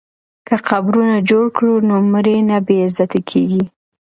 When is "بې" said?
2.65-2.77